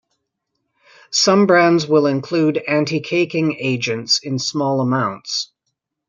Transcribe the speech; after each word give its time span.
Some 1.11 1.45
brands 1.45 1.85
will 1.85 2.07
include 2.07 2.59
anticaking 2.67 3.55
agents 3.59 4.17
in 4.23 4.39
small 4.39 4.81
amounts. 4.81 5.51